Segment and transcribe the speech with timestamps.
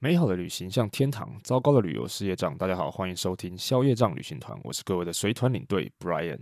[0.00, 2.56] 美好的旅行像天堂，糟糕的旅游是业障。
[2.56, 6.38] 大家好，欢迎收听消业障旅行团，我是各位的随团领队 Brian。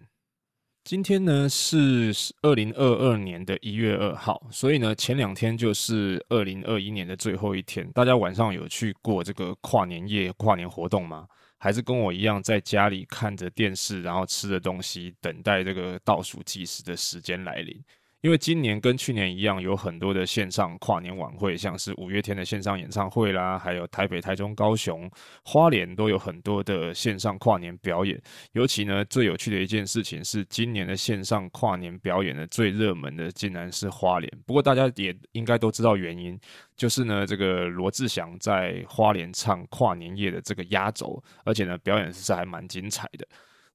[0.85, 7.91] 今天呢是二零二二年的一月二号，所以呢前两天就是二零二一年的最后一天。
[7.93, 11.27] 大家晚上有去过这个跨年夜、跨年活动吗？
[11.57, 17.83] 还是跟我一样在家里看着电视，然后吃着东西，等待这个倒数计时的时间来临？
[18.27, 25.09] 因为今年跟去年一样，有很多的线上跨年晚会，像是五月天的线上演唱会啦，还有台北、台中、高雄、
[25.45, 28.21] 花莲都有很多的线上跨年表演。
[28.51, 34.29] 尤其呢，最有趣的一件事情是，今年的线上跨年表演的，最热门的竟然是花莲。
[34.45, 36.37] 不过大家也应该都知道原因，
[36.77, 43.25] 就是呢，这个罗志祥在花莲唱跨年夜的这个压轴，而且呢，表演是还蛮精彩的。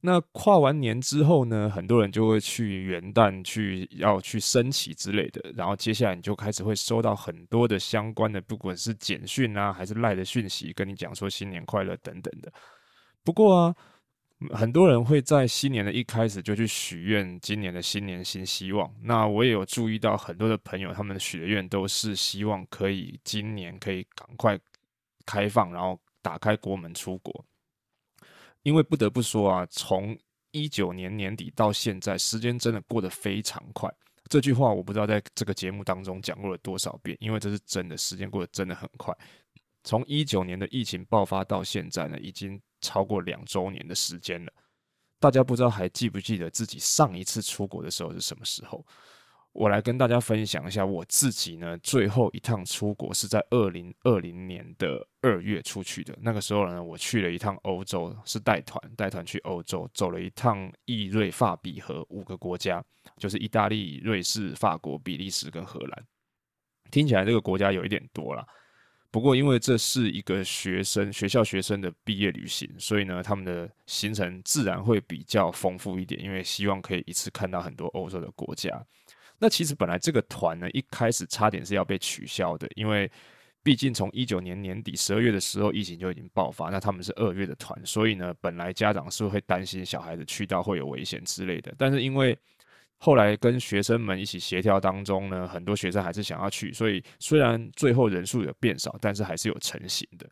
[0.04, 12.52] 那跨完年之后呢，很多人就会去元旦去要去升旗之类的，然后接下来你就开始会收到很多的相关的，不管是简讯啊，还是赖的讯息，跟你讲说新年快乐等等的。
[13.24, 13.76] 不过啊，
[14.50, 18.92] 很多人会在新年的一开始就去许愿，今年的新年新希望。
[19.04, 24.60] 那我也有注意到很多的朋友，他们许的愿都是希望可以今年可以赶快
[25.28, 27.46] 开放，然后打开国门出国。
[28.64, 30.18] 因为不得不说啊，从
[30.52, 33.92] 一九年年底到现在，时间真的过得非常快。
[34.30, 39.14] 这句话我不知道在这个节目当中讲过了多少遍，因为这是真的，时间过得真的很快。
[39.84, 44.54] 从一九年的疫情爆发到现在呢，已经超过两周年的时间了。
[45.20, 48.86] 大家不知道还记不记得自己上一次出国的时候是什么时候？
[49.54, 56.18] 我来跟大家分享一下我自己呢，最后一趟出国是在二零二零年的二月出去的。
[56.22, 62.82] 那个时候呢，我去了一趟欧洲，是带团，带团去欧洲，走了一趟意瑞法比荷五个国家，
[63.18, 66.06] 就是意大利、瑞士、法国、比利时跟荷兰。
[66.90, 68.46] 听起来这个国家有一点多啦，
[69.12, 78.82] 不过因为这是一个学生学校学生的毕业旅行，所以呢，他们的行程自然会比较丰富一点，因为希望可以一次看到很多欧洲的国家。
[79.42, 83.12] 那其实本来这个团呢，一开始差点是要被取消的，因为
[83.64, 86.70] 毕竟从一九年年底十二月的时候，疫情就已经爆发。
[86.70, 91.74] 那他们是二月的团，所以呢，本来家长是会担心小孩子去到会有危险之类的。
[91.76, 92.38] 但是因为
[92.98, 100.30] 后来跟学生们一起协调当中呢，很多学生还是想要去，所以虽然最后人数有变少，但是还是有成型的。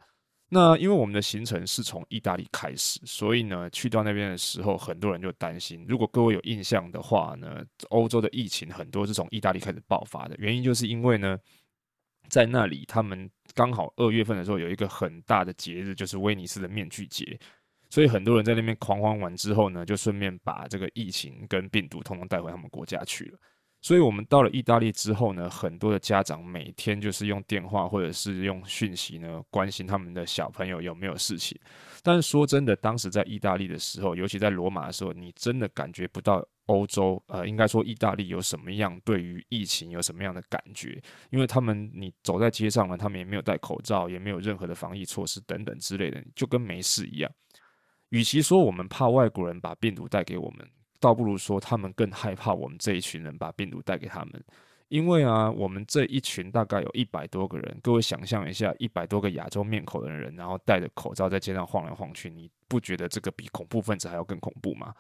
[0.52, 5.86] 那因为我们的行程是从意大利开始，所以呢，去到那边的时候，很多人就担心。
[5.88, 11.38] 如果各位有印象的话呢，欧洲的疫情很多是从意大利开始爆发的，原因就是因为呢，
[12.30, 17.40] 在那里他们刚好二月份的时候有一个很大的节日，就是威尼斯的面具节，
[17.92, 23.38] 所以很多人在那边狂欢完之后呢，就顺便把这个疫情跟病毒通通带回他们国家去了。
[23.82, 31.58] 所以，我们到了意大利之后呢，很多的家长每天就是用电话或者是用讯息呢，关心他们的小朋友有没有事情。
[32.04, 47.32] 但是说真的，当时在意大利的时候，尤其在罗马的时候，你真的感觉不到欧洲，呃，应该说意大利有什么样对于疫情有什么样的感觉，因为他们你走在街上呢，他们也没有戴口罩，也没有任何的防疫措施等等之类的，就跟没事一样。
[48.10, 50.68] 与其说我们怕外国人把病毒带给我们。
[51.00, 54.44] 倒不如说，他们更害怕我们这一群人把病毒带给他们，
[54.90, 64.94] 因为啊，我们这一群大概有一百多个人，各位想象一下，一百多个亚洲面孔的人，然后戴着口罩在街上晃来晃去，你不觉得这个比恐怖分子还要更恐怖吗？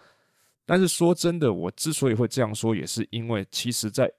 [0.65, 4.11] 但是说真的，我之所以会这样说，也是因为其实，在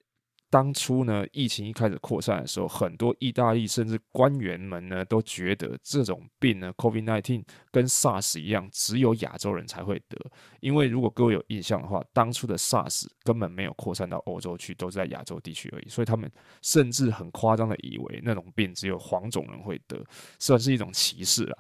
[0.51, 10.19] 当初呢，疫情一开始扩散的时候，很多意大利甚至官员们呢都觉得这种病呢，COVID-19 跟 SARS 一样，只有亚洲人才会得。
[10.59, 15.89] 因为如果各位有印象的话，当初的 SARS 根本没有扩散到欧洲去，都是在亚洲地区而已。
[15.89, 16.29] 所以他们
[16.63, 20.05] 甚至很夸张的以为那种病只有黄种人会得，
[20.41, 21.57] 算是一种歧视了。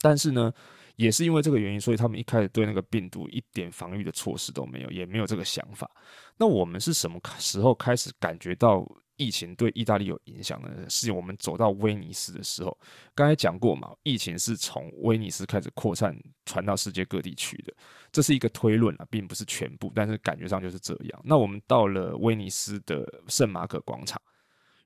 [0.00, 0.52] 但是呢，
[0.98, 5.88] 也是因为这个原因，所以他们一开始对那个病毒一点防御的措施都没有，也没有这个想法。
[6.36, 8.84] 那我们是什么时候开始感觉到
[9.16, 10.68] 疫情对意大利有影响呢？
[10.88, 12.76] 是我们走到威尼斯的时候。
[13.14, 17.72] 刚才讲过嘛，疫情是从威尼斯开始扩散，传到世界各地去的。
[18.10, 21.22] 这是一个推论啊，并不是全部，但是感觉上就是这样。
[21.24, 24.20] 那我们到了威尼斯的圣马可广场。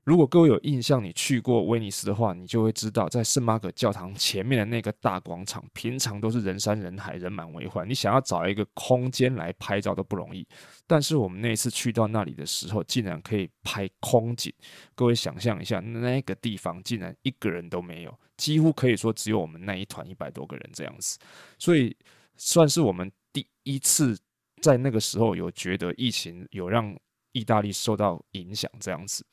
[0.03, 10.45] 如果各位有印象，你去过威尼斯的话，你就会知道，在圣马可教堂前面的那个大广场，平常都是人山人海、人满为患，你想要找一个空间来拍照都不容易。
[10.85, 14.53] 但是我们那一次去到那里的时候，竟然可以拍空景。
[14.93, 21.17] 各位想象一下，那个地方竟然一个人都没有，几乎可以说只有我们那一团一百多个人这样子。
[21.57, 21.95] 所以
[22.35, 24.19] 算是我们第一次
[24.61, 26.93] 在那个时候有觉得疫情有让
[27.31, 29.25] 意大利受到影响这样子。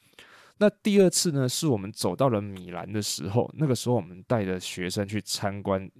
[0.60, 5.90] 那第二次呢，是我们走到了米兰的时候，那个时候我们带着学生去参观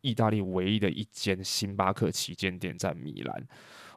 [0.00, 3.46] 意大利唯一的一间星巴克旗舰店，在米兰。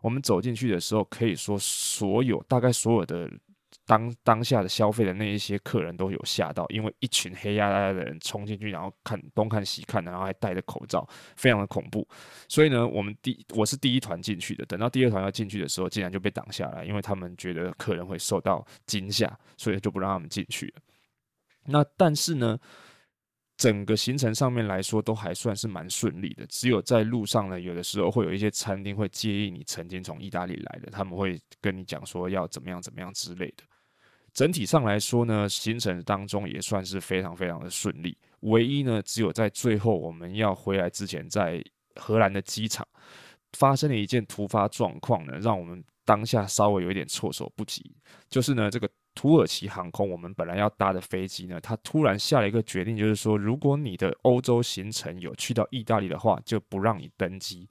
[0.02, 3.32] 我们走进去的时候，可以说所有大概所有的。
[3.88, 11.08] 当当下的消费的那一些客人都有吓到，因为一群黑压压的人冲进去，然后看东看西看，然后还戴着口罩，
[11.38, 12.06] 非常的恐怖。
[12.50, 20.82] 所以呢，我们第我是第一团进去的，等到第二团要进去的时候，竟然就被挡下来，因为他们觉得客人会受到惊吓，所以就不让他们进去了。
[21.64, 22.60] 那但是呢，
[23.56, 33.64] 整个行程上面来说都还算是蛮顺利的，只有在路上呢，有的时候会有一些餐厅会介意你曾经从意大利来的，他们会跟你讲说要怎么样怎么样之类的。
[34.38, 38.16] 整体上来说呢，行程当中也算是非常非常的顺利。
[38.42, 41.60] 唯一呢，只有在最后我们要回来之前，在
[41.96, 42.88] 荷兰的机场
[43.54, 47.92] 发生了一件突发状况呢，让我们当下稍微有一点措手不及。
[48.30, 57.68] 就是呢，这个土耳其航空我们本来要搭的飞机呢，它突然下了一个决定，就是说，如果你的欧洲行程有去到意大利的话，就不让你登机。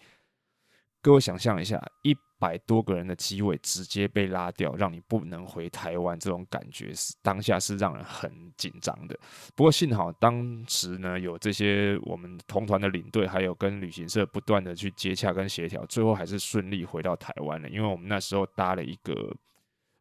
[1.01, 9.19] 各位想象一下，一百多个人的机位直接被拉掉，让你不能回台湾，这种感觉是当下是让人很紧张的。
[9.55, 17.69] 不过幸好当时呢，有这些我们同团的领队，还有跟旅行社不断的去接洽跟协调，最后还是顺利回到台湾了。
[17.69, 19.15] 因为我们那时候搭了一个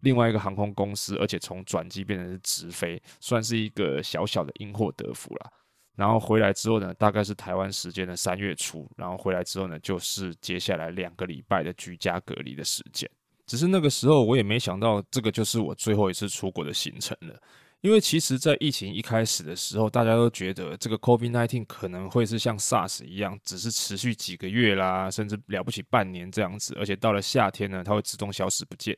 [0.01, 5.51] 另外一个航空公司，而且从转机变成是直飞，算是一个小小的因祸得福了。
[5.95, 8.89] 然后回来之后呢，大概是台湾时间的三月初。
[8.97, 13.09] 然后回来之后呢，就是接下来两个礼拜的居家隔离的时间。
[13.45, 17.39] 只是那个时候我也没想到，这个就是我最后一次出国的行程了。
[17.81, 26.75] 因为其实，在疫情一开始的时候，大家都觉得这个 COVID-19 可能会是像 SARS 一样，只是持续几个月啦，甚至了不起半年这样子。
[26.79, 28.97] 而且到了夏天呢，它会自动消失不见。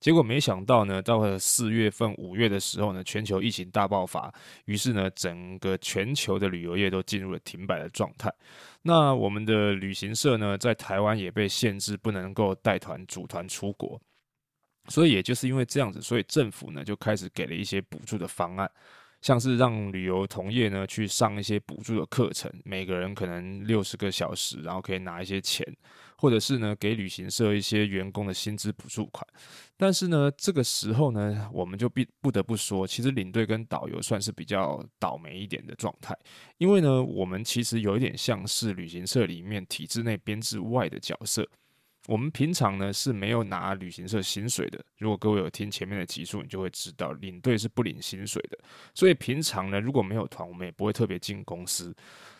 [0.00, 4.32] 结果没想到呢，到了四月份、五月的时候呢，全球疫情大爆发，
[4.66, 8.32] 于是呢，整个全球的旅游业都进入了停摆的状态。
[8.82, 14.00] 那我们的旅行社呢，在台湾也被限制，不能够带团组团出国。
[14.88, 18.70] 所以也就是因为这样子，所以政府呢就开始给了一些补助的方案，
[19.20, 25.66] 像是让旅游同业呢去上一些补助的课程，每个人可能六十个小时，然后可以拿一些钱。
[26.20, 29.24] 或者是呢，给旅行社一些员工的薪资补助款，
[29.76, 36.12] 但是呢，这个时候呢，我们就必不得不说，其实领队跟导游算是比较倒霉一点的状态，
[36.56, 41.48] 因为呢，我们其实有一点像是旅行社里面体制内编制外的角色，
[42.08, 44.82] 我们平常呢是没有拿旅行社薪水的。
[44.96, 48.58] 如果各位有听前面的集数，你就会知道，领队是不领薪水的，
[48.94, 51.94] 所以平常呢，如果没有团，我们也不会特别进公司。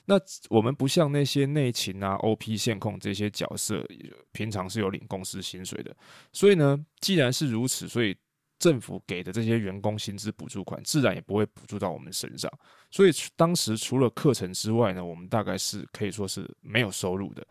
[0.07, 0.15] 那
[0.49, 3.87] 我们不像那些内勤啊、OP 线控这些角色，
[4.33, 5.95] 平常是有领公司薪水的。
[6.33, 8.17] 所以呢，既然是如此，所以
[8.59, 12.51] 政府给的这些员工薪资补助款，自然也不会补助到我们身上。
[12.91, 17.47] 所以当时除了课程之外呢，我们大概是可以说是没有收入的。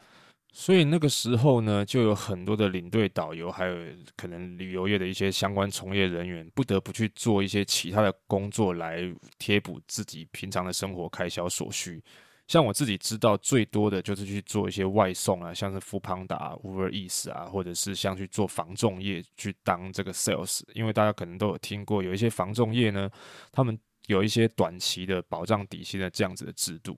[0.59, 3.77] 所以那个时候呢，就有很多的领队、导游，还有
[4.15, 9.03] 可能旅游业的一些相关从业人员，不得不去做一些其他的工作来
[9.37, 12.03] 贴补自己平常的生活开销所需。
[12.47, 23.07] 像我自己知道最多的就是去做一些外送啊，像是 Foodpanda、Uber Eats 啊，或者是像去做防重业去当这个 sales，因为大家可能都有听过，有一些防重业呢，
[23.51, 23.77] 他们
[24.07, 26.97] 有一些短期的保障底薪的这样子的制度。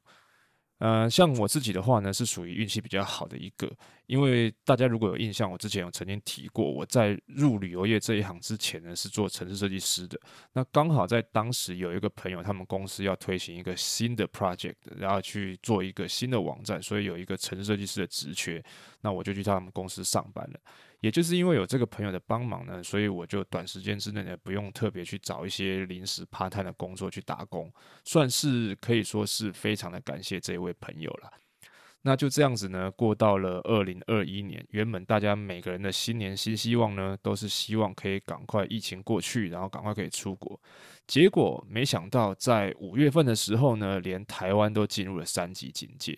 [0.79, 3.69] 呃，像我自己的话呢，是属于运气比较好的一个，
[4.05, 10.17] 因为大家如果有印象，我之前有曾经提过，我在入旅游业这一行之前呢，是做城市设计师的。
[10.53, 18.63] 那刚好在当时有一个朋友，他们公司要推行一个新的 project，然后去做一个新的网站，所以有一个城市设计师的职缺，
[19.01, 20.59] 那我就去他们公司上班了。
[21.01, 27.71] 也就是因为有这个朋友的帮忙呢，所以我就短时间之内呢，不用特别去找一些临时 part time 的工作去打工，
[28.03, 31.31] 算是可以说是非常的感谢这一位朋友了。
[32.01, 40.57] 那就这样子呢，过到了二零二一年，原本大家每个人的新年新希望呢，都是希望可以赶快疫情过去，然后赶快可以出国。
[41.07, 46.17] 结果没想到在五月份的时候呢，连台湾都进入了三级警戒。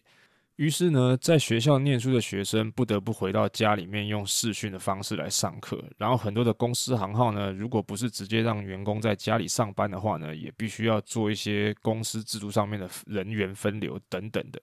[0.57, 5.83] 于是呢，在学校念书的学生不得不回到家里面用视讯的方式来上课。
[5.97, 14.61] 然后很多的公司行号呢，如果不是直接让员工在家里上班的话呢，也必须要做一些公司制度上面的人员分流等等的。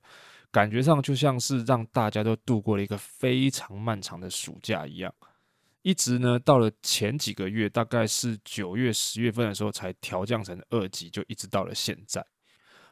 [0.53, 5.13] 感觉上就像是让大家都度过了一个非常漫长的暑假一样。
[5.83, 12.25] 一直呢，到了前几个月，大概是九月、十月份的时候才调降成二级，就一直到了现在。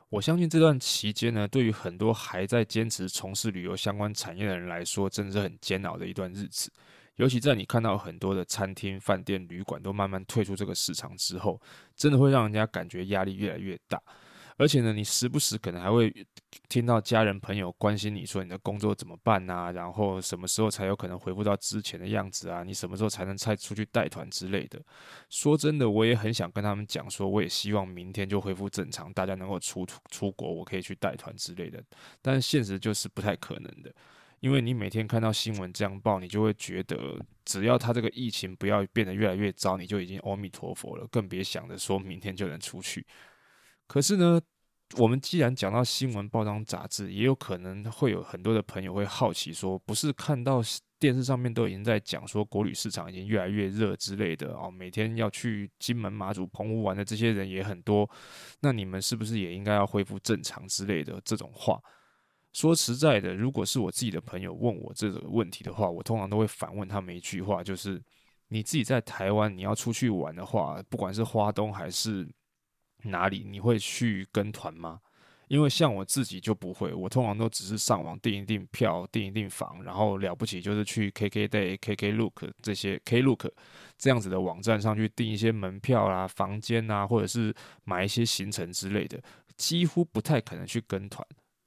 [0.08, 6.70] 我相信这段期间呢，对于很多还在坚持从事旅游相关产业的人来说，真的是很煎熬的一段日子。
[7.16, 11.60] 尤其在你看到很多的餐厅、饭店、旅馆都慢慢退出这个市场之后，
[11.96, 14.00] 真的会让人家感觉压力越来越大。
[14.58, 16.10] 而且呢，你时不时可能还会
[16.68, 22.62] 听到家人朋友关心你说你的工作怎么办啊，然后什么时候才有可能恢复到之前的样子啊？
[22.62, 24.80] 你什么时候才能再出去带团之类的？
[25.28, 31.82] 说真的，我也很想跟他们讲说，我也希望明天就恢复正常，大家能够出出国，我可以去带团之类的。
[32.22, 33.94] 但现实就是不太可能的，
[34.40, 43.04] 因为你每天看到新闻这样报，你就会觉得只要他这个疫情不要变得越来越糟，你就已经阿弥陀佛了，更别想着说明天就能出去。
[43.86, 44.40] 可是呢，
[44.98, 50.60] 我们既然讲到新闻、报章、杂志，也有可能会有很多的朋友会好奇说，不是看到
[50.98, 58.08] 电视上面都已经在讲说国旅市场已经越来越热之类的哦，每天要去金门、马祖、澎湖玩的这些人也很多，
[58.60, 61.78] 那你们是不是也应该要恢复正常之类的这种话？
[62.52, 68.02] 说实在的，如果是我自己的朋友问我这个问题的话，我通常都会反问他们一句话，就是
[68.48, 72.26] 你自己在台湾，你要出去玩的话，不管是花东还是
[73.04, 75.00] 哪里你会去跟团吗？
[75.48, 83.48] 因为像我自己就不会，我通常都只是上网订一订票、订一订房，然后了不起就是去 KKday、KKlook 这些 Klook
[83.96, 89.22] 这样子的网站上去订一些门票啦、房间啊，或者是买一些行程之类的，
[89.56, 91.24] 几乎不太可能去跟团。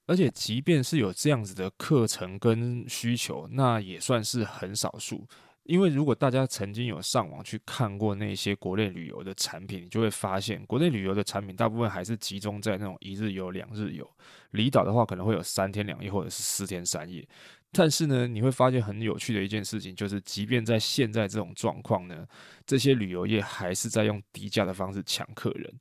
[0.08, 5.26] 而且即便是有这样子的课程跟需求，那也算是很少数。
[5.70, 14.10] 因为如果大家曾经有上网去看过那些国内旅游的产品，你就会发现，国内旅游的产品大部分还是集中在那种一日游、两日游。
[14.50, 17.24] 离岛的话，可能会有三天两夜或者是四天三夜。
[17.72, 22.26] 但是呢，你会发现很有趣的一件事情，就是即便在现在这种状况呢，
[22.66, 25.72] 这些旅游业还是在用低价的方式抢客人，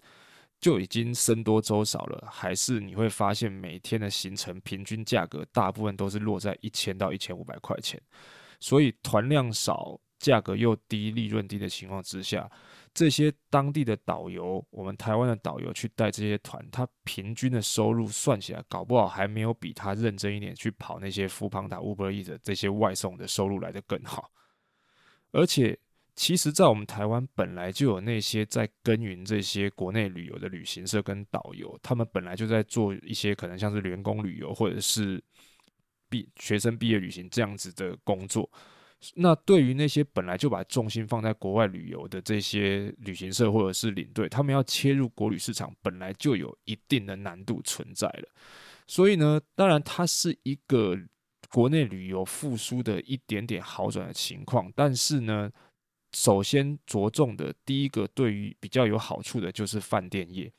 [0.60, 2.28] 就已经僧多粥少了。
[2.30, 7.98] 还是你会发现，每天的行程平均价格大部分都是落在一千到一千五百块钱。
[8.60, 12.50] 所以团量少、价格又低、利润低的情况之下，
[12.92, 24.30] 这些当地的导游，我们台湾的导游去带这些团，他平均的收入算起来，搞不好还没有比他认真一点去跑那些 Foodpanda、Uber E 的这些外送的收入来得更好。
[25.30, 25.78] 而且，
[26.16, 35.22] 其实，在我们台湾本来就有那些在耕耘这些国内旅游的旅行社跟导游，他们本来就在做一些可能像是员工旅游或者是。
[36.08, 38.50] 毕学生毕业旅行这样子的工作，
[39.14, 48.28] 那对于那些本来就把重心放在国外旅游的这些旅行社或者是领队，他们要切入国旅市场，本来就有一定的难度存在了。
[48.86, 50.98] 所以呢，当然它是一个
[51.50, 55.50] 国内旅游复苏的一点点好转的情况，但是呢，
[56.12, 60.52] 首先着重的第一个对于比较有好处的就是饭店业。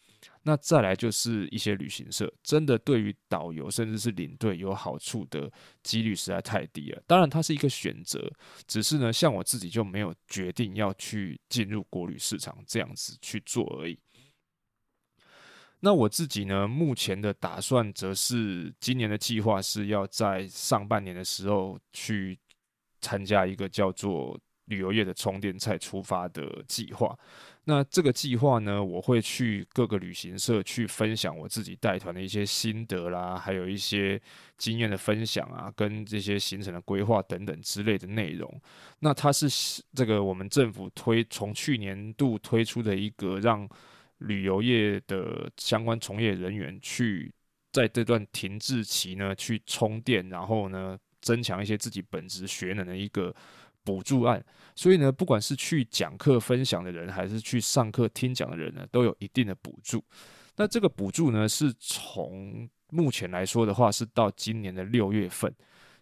[0.50, 5.52] 那再来就是一些旅行社，真的对于导游甚至是领队有好处的
[5.84, 7.04] 几率实在太低了。
[7.06, 8.28] 当然，它是一个选择，
[8.66, 14.00] 只是呢，像我自己就没有决定要去进入国旅市场这样子去做而已。
[15.82, 22.40] 那我自己呢，目前的打算则是今年的计划是要在上半年的时候去
[23.02, 24.36] 参加一个叫做
[24.70, 27.18] 旅游业的充电菜出发的计划。
[27.66, 34.20] 那这个计划呢，我会去各个旅行社去分享我自己带团的一些心得啦，还有一些
[34.58, 38.52] 经验的分享啊，跟这些行程的规划等等之类的内容。
[39.00, 43.70] 那它是这个我们政府推从去年度推出的一个让
[44.20, 47.32] 旅游业的相关从业人员去
[47.72, 53.36] 在这段停滞期呢去充电，然后呢增强一些自己本职学能的一个。
[53.90, 60.04] 补助案，所以呢，不管是去讲课分享的人，还是去上课听讲的人呢，都有一定的补助。
[60.58, 65.52] 那这个补助呢，是从目前来说的话，是到今年的六月份。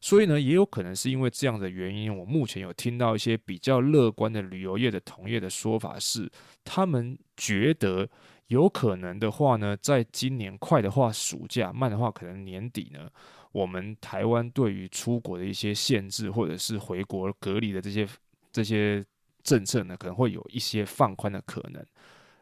[0.01, 6.29] 所以呢，也有可能是因为这样的原因，我目前有听到一些比较乐观的旅游业的同业的说法是，
[6.65, 8.08] 他们觉得
[8.48, 13.10] 有可能的话呢，在今年快的话暑假，慢的话可能年底呢。
[13.58, 18.08] 我们台湾对于出国的一些限制，或者是回国隔离的这些
[18.52, 19.04] 这些
[19.42, 21.84] 政策呢，可能会有一些放宽的可能，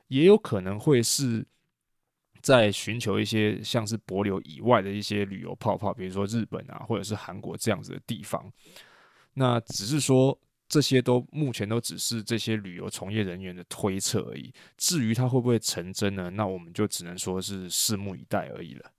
[0.10, 1.46] 也有可能会是
[2.42, 8.52] 在寻求一些像是博流以外的一些旅游泡泡，比如说日本啊，或者是韩国这样子的地方。
[9.36, 14.54] 那只是说这些都目前都只是这些旅游从业人员的推测而已。
[14.76, 16.30] 至于它会不会成真呢？
[16.30, 18.92] 那我们就只能说是拭目以待而已了。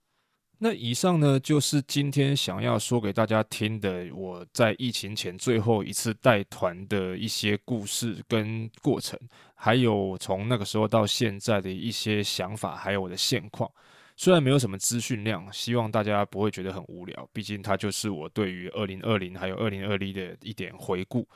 [0.59, 9.19] 那以上呢，就是今天想要说给大家听的，我在疫情前最后一次带团的一些故事跟过程，
[9.53, 13.69] 还有从那个时候到现在的一些想法，还有我的现况。
[14.15, 21.27] 虽然没有什么资讯量，希望大家不会觉得很无聊，毕竟它就是我对于二零二零还有二零二一的一点回顾。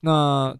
[0.00, 0.54] 那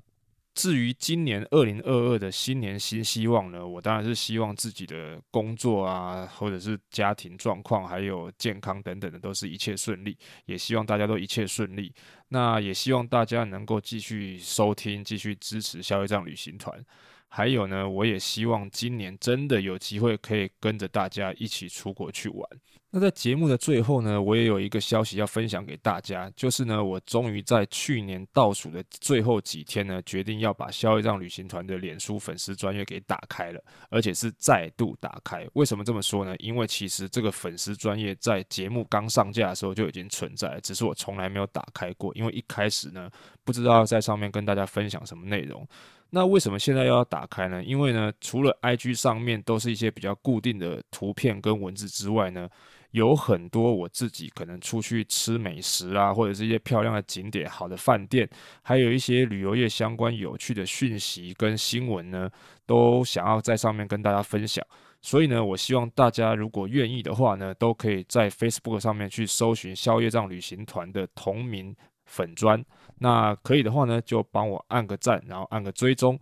[0.56, 10.16] 至于今年二零二二的新年新希望呢，我当然是希望自己的工作啊，或者是家庭状况，还有健康等等的，都是一切顺利。
[10.46, 11.94] 也希望大家都一切顺利。
[12.28, 16.82] 那也希望大家能够继续收听，继续支持消业障旅行团。
[17.28, 22.48] 还有呢，我也希望今年真的有机会可以跟着大家一起出国去玩。
[22.92, 35.46] 那在节目的最后呢，我也有一个消息要分享给大家，就是呢，我终于在去年倒数的最后几天呢，决定要把消业障旅行团的脸书粉丝专业给打开了，而且是再度打开。
[35.54, 36.34] 为什么这么说呢？
[36.38, 43.10] 因为其实这个粉丝专业在节目刚上架的时候就已经存在，只是我从来没有打开过，因为一开始呢，
[43.44, 45.66] 不知道在上面跟大家分享什么内容。
[46.08, 47.62] 那为什么现在又要打开呢？
[47.64, 52.48] 因为呢，除了 IG 上面都是一些比较固定的图片跟文字之外呢，
[52.96, 58.26] 有很多我自己可能出去吃美食啊，或者是一些漂亮的景点、好的饭店，
[58.62, 62.30] 还有一些旅游业相关有趣的讯息跟新闻呢，
[62.64, 64.64] 都想要在上面跟大家分享。
[65.02, 71.76] 所以呢，我希望大家如果愿意的话呢，都可以在 Facebook 上面去搜寻消业障旅行团的同名
[72.06, 72.64] 粉砖。
[72.98, 76.18] 那可以的话呢，就帮我按个赞，然后按个追踪。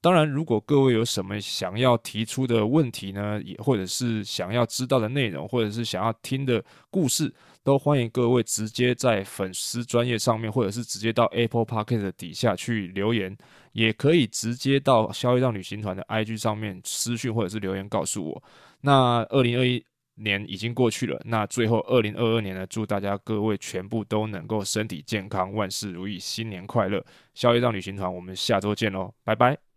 [0.00, 13.36] 当然，如果各位有什么想要提出的问题呢，也或者是想要知道的内容，或者是想要听的故事，都欢迎各位直接在粉丝专页上面，或者是直接到 Apple Podcast 底下去留言，
[13.72, 18.42] 也可以直接到消业障旅行团的 IG 上面私讯或者是留言告诉我。
[18.82, 27.04] 那二零二一年已经过去了，那最后二零二二年呢，祝大家各位全部都能够身体健康，万事如意，新年快乐！
[27.34, 29.67] 消业障旅行团，我们下周见喽，拜拜。